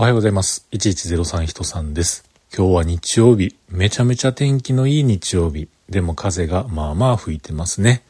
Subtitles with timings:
[0.00, 0.68] おはようございます。
[0.70, 2.22] 1103人さんです。
[2.56, 3.56] 今日は日曜日。
[3.68, 5.68] めちゃめちゃ天気のいい日曜日。
[5.88, 8.04] でも風がまあまあ吹いてますね。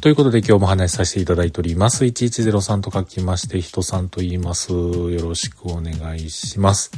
[0.00, 2.06] ということで今日も話しさせていただいております。
[2.06, 4.72] 1103と書きまして、人さんと言います。
[4.72, 6.90] よろしくお願いします。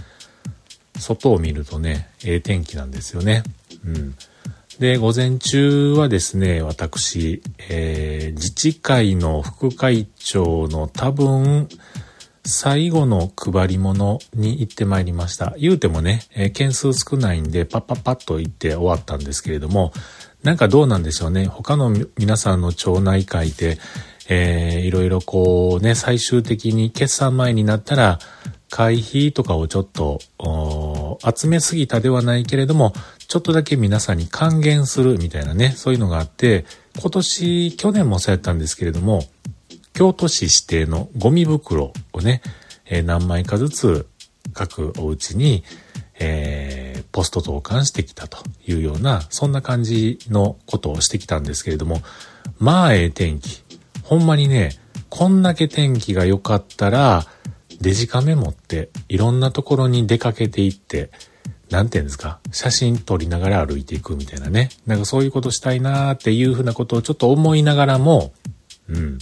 [0.97, 3.43] 外を見るとね、ええ天気なんですよね。
[3.85, 4.15] うん。
[4.79, 11.69] で、午前中はですね、私、えー、自治会の副会長の多分、
[12.47, 15.55] 最後の配り物に行ってまいりました。
[15.59, 19.93] 言うてもね、えー、件数少ないんで、パッパッパッと行って終わったんですけれども、
[20.45, 21.47] なんかどうなんでしょうね。
[21.47, 23.79] 他の皆さんの町内会で、
[24.29, 28.21] えー、いろいろこうね、最終的に決算前になったら、
[28.71, 30.21] 会費とかをちょっと、
[31.37, 32.93] 集めすぎたではないけれども、
[33.27, 36.65] ちょっとだけ皆さんに還元するみたいなね、そういうのがあって、
[36.99, 39.25] 今年、去年もそうやったんですけれども、
[39.97, 42.43] 京都市指定のゴミ袋をね、
[42.85, 44.07] えー、何枚かずつ
[44.53, 45.65] 各お家に、
[46.21, 52.03] えー、ポスト投函してきたというような、そんな感じのことをしてきたんですけれども、
[52.59, 53.63] まあええ天気。
[54.03, 54.73] ほんまにね、
[55.09, 57.25] こんだけ天気が良かったら、
[57.81, 61.11] デジカメ持っていろんなところに出かけていって、
[61.71, 64.69] なんて言うんですか、写真撮りながら歩いていくみたいなね。
[64.87, 68.35] なんかそういうことしたいなーっていうふうなことをちょっと思いながらも、
[68.91, 69.19] うん。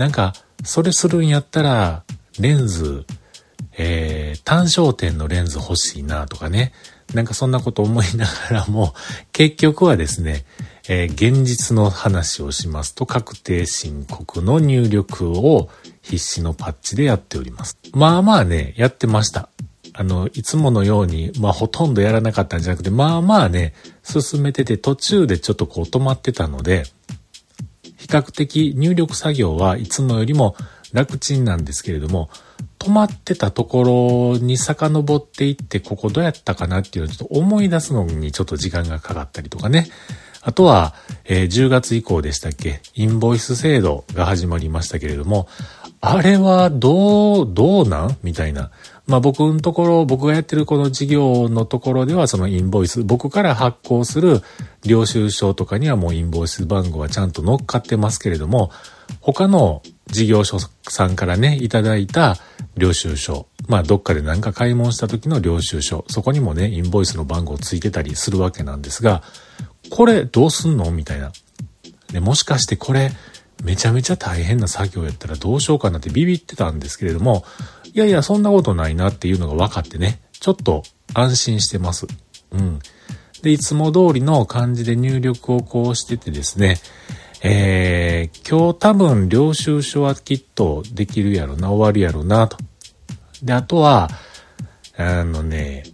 [0.00, 0.32] なんか、
[0.64, 2.04] それするんやったら、
[2.38, 3.04] レンズ、
[3.76, 6.72] えー、単焦点のレンズ欲しいなとかね。
[7.12, 8.94] なんかそんなこと思いながらも、
[9.32, 10.46] 結局はですね、
[10.88, 15.68] えー、現実の話をしますと、確定申告の入力を
[16.00, 17.76] 必死のパッチでやっております。
[17.92, 19.50] まあまあね、やってました。
[19.92, 26.84] あの、いつものように、まあほとんどやらなかったんじゃなくて、まあまあね、進めてて途中でちょっとこう止まってたので、
[28.10, 30.56] 較的入力作業はいつもよりも
[30.92, 32.30] 楽ちんなんですけれども、
[32.78, 39.88] 止まってたところに遡っていって、ここどうやったかなっていうのをちょっと思い出すのにちょっと時間がかかったりとかね。
[40.42, 40.94] あとは、
[41.26, 45.48] えー、10月以降でしたっけ、インボイス制度が始まりましたけれども、
[46.02, 48.16] あれはどう、どうなん？
[48.22, 48.70] みたいな。
[49.06, 54.40] まあ僕のところ、僕がやってるこの事業のところではそのインボイス、僕から発行する
[54.82, 58.70] 領収書とかにはもうインボイス番号はちゃんと乗っかってますけれども、
[59.20, 62.36] 他の事業所さんからね、いただいた
[62.76, 69.22] 領収書、まあどっかで何か買い物した時の領収書、そこにもね、インボイスの番号ついてたりするわけなんですが、
[69.90, 70.90] これどうすんの？
[70.92, 71.32] みたいな。
[72.12, 73.10] で、もしかしてこれ、
[73.62, 77.44] めちゃめちゃ大変な作業やったらどうしようかなってビビってたんですけれども、
[77.92, 80.82] いやいや、そんなことないなっていうのが分かってね、ちょっと
[81.14, 82.06] 安心してます。
[82.52, 82.78] うん。
[83.42, 86.78] で、いつも通りの感じで入力をこうしててですね、
[87.42, 92.58] えー、今日多分領収書はきっとできるやろな、終わるやろな、と。
[93.42, 94.10] で、あとは、
[94.96, 95.84] あのね、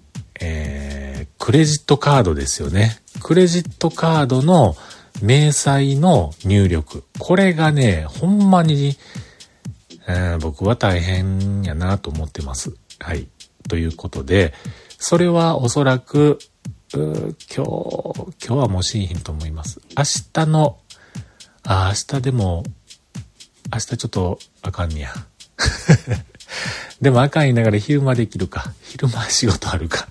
[0.41, 3.01] えー、クレジットカードですよね。
[3.23, 4.77] クレジットカードの
[5.23, 7.05] 明細の入力。
[7.19, 8.97] これがね、ほんまに、
[10.09, 12.75] えー、僕は大変やなと思ってます。
[13.01, 13.29] はい。
[13.69, 14.53] ということで、
[14.99, 16.39] それはおそらく、
[16.93, 17.65] 今日、今
[18.39, 19.81] 日はもうしんひんと思います。
[19.97, 20.79] 明日の、
[21.65, 22.65] あ、明日でも、
[23.73, 25.13] 明日ちょっとあかんねや。
[27.01, 28.73] でもあかん言いながら昼間できるか。
[28.83, 30.09] 昼間仕事あるか。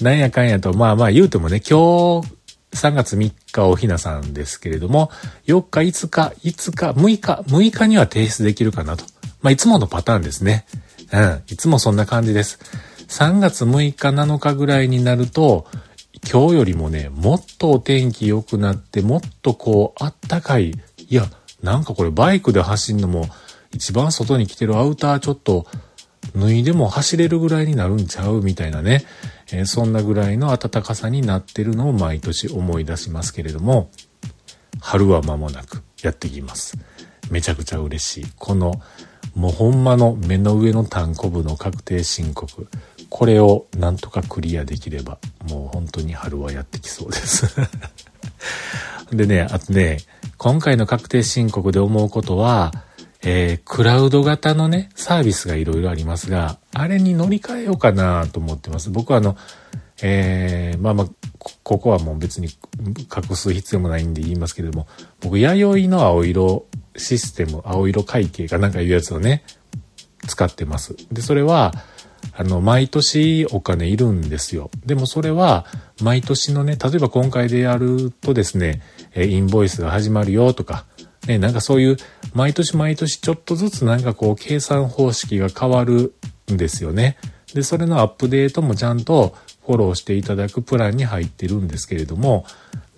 [0.00, 2.28] なんやかんやと、まあまあ言うてもね、今日
[2.74, 5.10] 3月3日おひなさんですけれども、
[5.46, 9.04] 4日、5日、5日、6日、6日には提出できるかなと。
[9.40, 10.66] まあ、いつものパターンですね。
[11.12, 11.42] うん。
[11.48, 12.58] いつもそんな感じです。
[13.08, 15.66] 3月6日、7日ぐらいになると、
[16.30, 20.70] 今日よりもね、もっとお天気良くなって、もっとこう、あったかい。
[20.70, 20.76] い
[21.14, 21.28] や、
[21.62, 23.28] なんかこれバイクで走るのも、
[23.72, 25.66] 一番外に来てるアウターちょっと、
[26.34, 29.04] 脱いでも走れるぐらいになるんちゃうみたいなね。
[29.52, 33.90] え、そんなぐらいの暖かさになってるのを毎年思い出しますけれども、
[34.80, 36.76] 春は間もなくやってきます。
[37.30, 38.26] めちゃくちゃ嬉しい。
[38.36, 38.80] この、
[39.34, 42.68] もうほんまの目の上の単行部の確定申告。
[43.08, 47.46] これをなんとかクリアできれば、もう本当に春はやってきそうです
[49.12, 49.98] でね、あとね、
[50.36, 52.72] 今回の確定申告で思うことは、
[53.26, 58.90] えー、クラウド型のね、サービスがいろいろありますが、あれに乗り換えようかなと思ってます。
[58.90, 59.36] 僕はあの、
[60.02, 61.08] えー、まあまあ、
[61.62, 62.48] ここはもう別に
[62.78, 64.86] 隠す必要もないんで言いますけれども、
[65.20, 66.66] 僕、弥生の青色
[66.96, 69.42] システム、青色会計かなんかいうやつをね、
[70.26, 70.94] 使ってます。
[71.10, 71.72] で、それは、
[72.36, 74.70] あの、毎年お金いるんですよ。
[74.84, 75.64] でもそれは、
[76.02, 78.82] 毎年のね、例えば今回でやるとですね、
[79.14, 80.84] えインボイスが始まるよとか、
[81.26, 81.96] ね、なんかそういう、
[82.34, 86.14] 毎年毎年ちょっとずつなんかこう、計算方式が変わる
[86.52, 87.16] んですよね。
[87.54, 89.34] で、それのアップデートもちゃんと
[89.66, 92.44] フォローしていただくプランに入ってるんですけれども、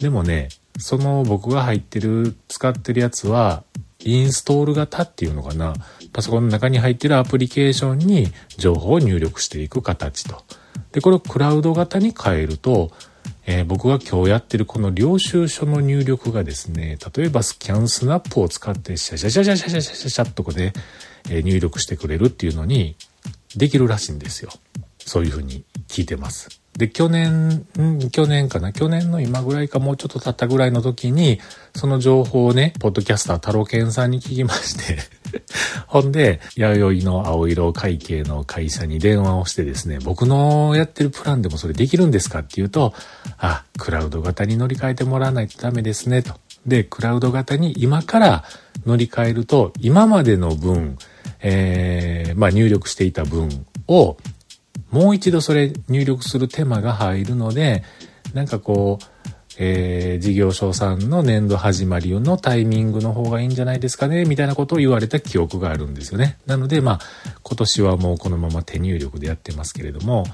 [0.01, 3.63] でもね、その僕が入ってる、使ってるやつは、
[4.01, 5.75] インストール型っていうのかな。
[6.13, 10.45] パソコンの中に入ってるアプリケーションに情報を入力していく形と。
[10.93, 12.93] で、これをクラウド型に変えると、
[13.47, 20.73] えー、僕が今日やってるこの領収書の入力がですね、例えばスキャンスナップを使ってシャシャシャシャシャシャシャシャシャッとこで、
[21.31, 22.97] えー、入力してくれるっていうのに
[23.57, 24.51] できるらしいんですよ。
[24.99, 26.61] そういうふうに聞いてます。
[26.77, 31.41] で、去年、ん去年かな去年の今ぐらいかもうちょっと経ったぐらいの時に、
[31.75, 34.99] その情報をね、ポッドキャスター太郎健さんに聞きまして
[35.87, 42.95] ほんで、弥生の青色会計の会社に電話をしてですね、僕のやってるプランでもそれできるんですかって言うと、
[43.39, 46.35] あ、クラウド型に乗り換えてもらわないとダメですね、と。
[46.67, 48.45] で、クラウド型に今から
[48.85, 50.99] 乗り換えると、今までの分、
[51.41, 54.17] えー、まあ入力していた分を
[54.91, 57.83] もう一度それ入力する手間が入るので、
[58.35, 59.05] なんかこう、
[59.59, 66.39] えー、事業所さんの年度始まりのタイミングの方がいいんじゃないですかね、みたいなことを言われた記憶があるんですよね。
[66.47, 67.01] なので、まあ、
[67.43, 70.25] 今年はもうこのまま手入力でやってますけれども、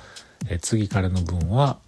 [0.49, 1.79] えー、次からの分は、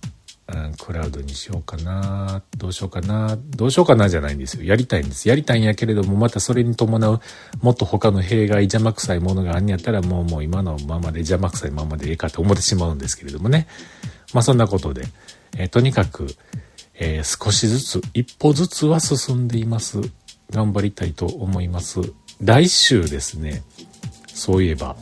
[0.47, 4.63] うん、クラウドにしようかな、どうしようかな、どうしようかなじゃないんですよ。
[4.63, 5.29] やりたいんです。
[5.29, 7.21] やりたいんやけれども、またそれに伴う、
[7.63, 13.67] もっと他の弊害、邪魔くさいものがあんやったら、もうもう今のままで邪魔くさいままでええかって思ってしまうんですけれどもね。
[14.35, 15.07] まあそんなことで、
[15.57, 16.27] えー、とにかく、
[16.95, 20.01] えー、少しずつ、一歩ずつは進んでいます。
[20.51, 22.01] 頑張りたいと思います。
[22.41, 23.63] 来週ですね、
[24.27, 24.97] そういえば、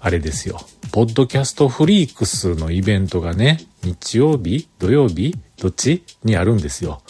[0.00, 0.60] あれですよ。
[0.92, 7.02] ポッドキャストフリークスのイベントがね、日曜日土曜日どっちにあるんですよ。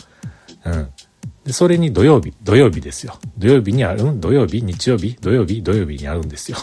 [0.64, 0.88] うん。
[1.44, 3.18] で、それに土曜日、土曜日ですよ。
[3.36, 6.58] 土曜日にあるん、土曜日、日曜日、土曜日、土曜日にあるんですよ。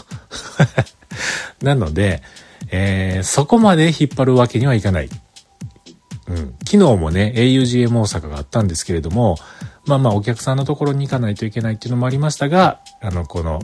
[1.62, 2.22] なので、
[2.70, 5.08] えー、そこまで引っ張るわけにはいかない。
[6.32, 6.54] うん。
[6.64, 9.36] 昨日もね、augm 大阪があったんですけれども、
[9.84, 13.60] まあまあお客さんのところに行かないといけないっていうのもありましたが、あの、この、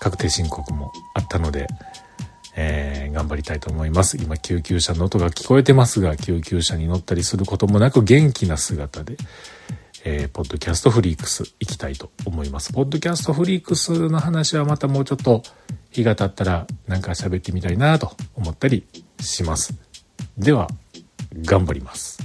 [0.00, 1.66] 確定申告もあったので、
[2.56, 4.16] えー、頑張りたいと思います。
[4.18, 9.16] 今、救急車の音が聞こえてますが、救急車に乗ったりすることもなく元気な姿で、
[10.04, 12.72] えー、ポッドキャストフリークス行きたいと思います。
[12.72, 15.42] ポッドキャストフリークスの話はまたもうちょっと
[15.90, 18.86] 日が経ったらなんか喋ってみたいなと思ったり
[19.20, 19.74] します。
[20.38, 20.68] では、
[21.34, 22.18] 頑張ります。